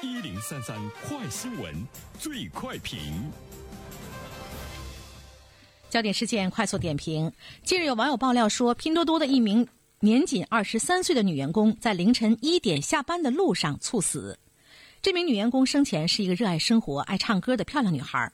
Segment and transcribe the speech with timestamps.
[0.00, 0.76] 一零三三
[1.08, 1.74] 快新闻
[2.20, 3.00] 最快评。
[5.90, 7.32] 焦点事件快速点评：
[7.64, 9.66] 近日有网友爆料说，拼多多的一名
[9.98, 14.38] 年仅二十三岁的女员工在凌晨一点下班的路上猝死。
[15.02, 18.30] 这名女员工生前是一个热爱生活、爱唱歌的漂亮女孩。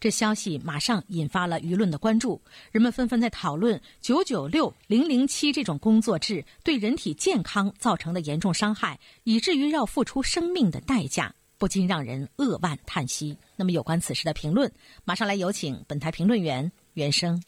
[0.00, 2.40] 这消息马上引发了舆论的关注，
[2.70, 13.38] 人们纷纷在讨论“九九六”“零零七”这种工作制对人体健康造成的严重伤害，以至于要付出生命的代价，不禁让人扼腕叹息。
[13.56, 14.70] 那么，有关此事的评论，
[15.04, 17.42] 马上来有请本台评论员袁生。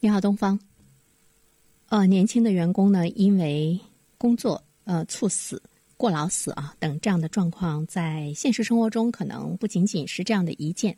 [0.00, 0.58] 你好，东方。
[1.90, 3.78] 呃，年轻的员工呢，因为
[4.18, 5.62] 工作呃猝死。
[5.96, 10.96] 过劳死啊等这样的状况，在现实生活中可能不仅仅是这样的一件，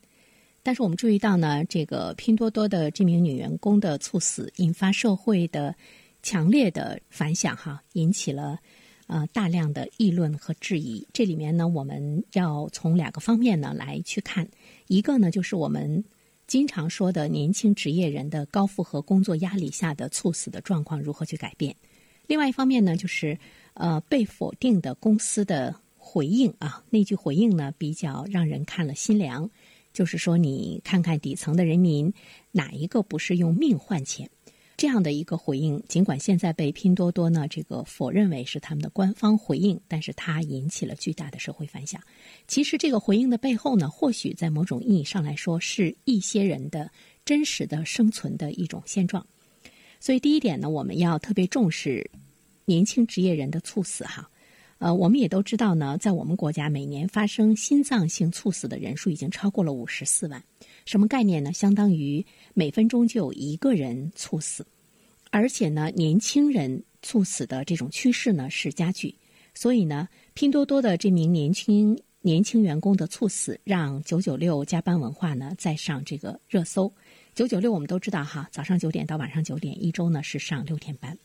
[0.62, 5.74] 但是我们注意到呢，这个拼多多的这名女员工的猝死，引发社会的
[6.22, 8.58] 强烈的反响，哈，引起了
[9.06, 11.06] 呃大量的议论和质疑。
[11.12, 14.48] 这里面呢，我们要从两个方面呢来去看，
[14.88, 16.02] 一个呢就是我们
[16.46, 21.72] 经常说的年轻职业人的高负荷工作压力下的猝死的状况如何去改变；
[22.26, 23.38] 另外一方面呢，就是。
[23.78, 29.48] 呃，被否定的公司的回应啊，那句回应呢，比较让人看了心凉。
[29.92, 32.12] 就是说，你看看底层的人民，
[32.52, 34.30] 哪一个不是用命换钱？
[34.78, 42.00] 这样的一个回应，尽管现在被拼多多呢这个否认为是他们的官方回应，但是它引起了巨大的社会反响。
[42.46, 46.90] 其实，这个回应的背后呢，或许在某种意义上来说，是一些人的
[47.24, 49.26] 真实的生存的一种现状。
[49.98, 52.10] 所以，第一点呢，我们要特别重视。
[52.66, 54.28] 年轻职业人的猝死，哈，
[54.78, 60.42] 呃，我们也都知道呢，在我们国家每年发生心脏性猝死的人数已经超过了五十四万，
[60.84, 61.52] 什么概念呢？
[61.52, 64.66] 相当于每分钟就有一个人猝死，
[65.30, 69.14] 而且呢，年轻人猝死的这种趋势呢是加剧，
[69.54, 76.92] 所以呢，拼多多的这名年轻年轻员工的猝死，让九九六加班文化呢再上这个热搜。
[77.32, 81.16] 九九六我们都知道哈，早上九点到晚上九点，一周呢是上六天班。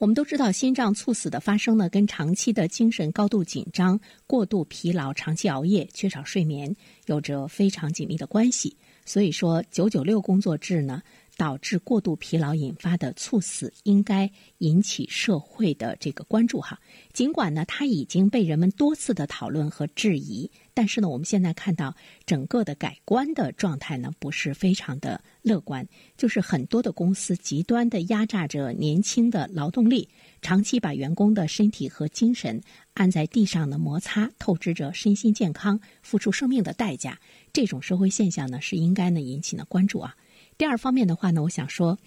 [0.00, 6.74] 我们都知道，心脏猝死的发生呢，跟长期的精神高度紧张、过度疲劳、长期熬夜、缺少睡眠
[7.04, 8.74] 有着非常紧密的关系。
[9.04, 11.02] 所以说，九九六工作制呢。
[11.36, 16.78] 导致过度疲劳引发的猝死，应该引起社会的这个关注哈。
[17.12, 21.94] 尽管呢，它已经被人们多次的讨论和质疑，但是呢，我们现在看到
[22.26, 25.86] 整个的改观的状态呢，不是非常的乐观。
[26.16, 30.08] 就是很多的公司极端的压榨着年轻的劳动力，
[30.42, 32.60] 长期把员工的身体和精神
[32.94, 37.18] 按在地上的摩擦，透支着身心健康，付出生命的代价。
[37.52, 40.14] 这种社会现象呢，是应该呢引起呢关注啊。
[40.60, 41.98] 第二方面的话呢，我想说，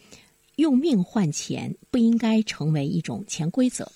[0.58, 3.92] 用命换钱不应该成为一种潜规则。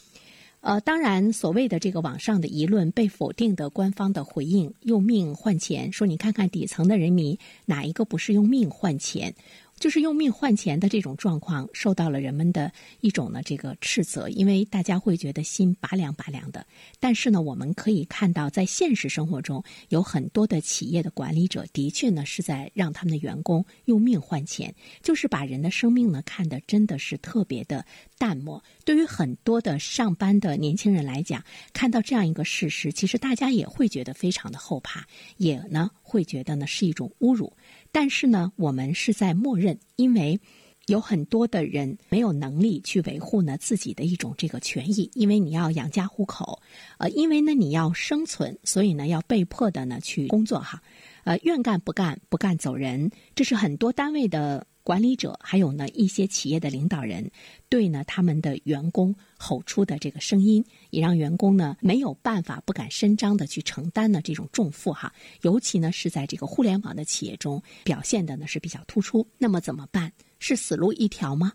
[0.61, 9.35] 呃，当然，所谓的这个网上的舆论被否定的官方的回应，用命换钱，说你看看底层的人民哪一个不是用命换钱？
[9.79, 12.71] 就是用命换钱的这种状况，受到了人们的
[13.01, 16.65] 一种呢这个斥责，因为大家会觉得心拔凉拔凉的。
[16.99, 27.85] 但是呢，我们可以看到，在现实生活中，有很多的企业的管理者的确呢是在让他们的员工用命换钱，就是把人的生命呢看得真的是特别的
[28.17, 28.63] 淡漠。
[28.83, 31.43] 对于很多的上班的年轻人来讲，
[31.73, 35.05] 看到这样一个事实，其实大家也会觉得非常的后怕，
[35.37, 37.53] 也呢会觉得呢是一种侮辱。
[37.99, 40.39] 但是呢，我们是在默认，因为
[40.85, 46.61] 有很多的人没有能力去维护呢自己的一种这个权益，因为你要养家糊口，
[46.99, 50.79] 呃，因为呢你要生存，所以呢要被迫的呢去工作哈，
[51.23, 54.67] 呃，愿干不干，不干走人，这是很多单位的。
[54.87, 57.29] 管理者还有呢一些企业的领导人，
[57.67, 65.13] 对呢他们的员工吼出的这个声音，也让员工呢没有办法不敢声张的去承担呢这种重负哈。
[65.41, 69.27] 尤其呢是在这个互联网的企业中表现的呢是比较突出。
[69.37, 70.09] 那么怎么办？
[70.39, 71.51] 是死路一条吗？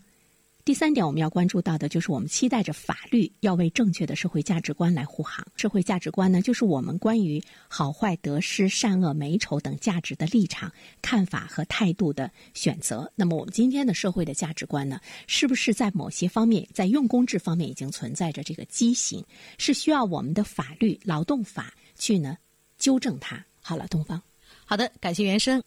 [0.65, 5.45] 第三点，我们要关注到的就是我们期待着法律要为正确的社会价值观来护航。
[5.57, 10.71] 社会价值观呢，就是我们关于好坏得失、善恶美丑等价值的立场、
[11.01, 13.11] 看法和态度的选择。
[13.13, 19.23] 那么，我们今天的社会的价值观呢，是不是在某些方面，在用工制方面已经存在着这个畸形？
[19.57, 22.37] 是需要我们的法律、劳动法去呢
[22.77, 23.45] 纠正它？
[23.61, 24.21] 好了，东方，
[24.65, 25.63] 好的，感谢原生。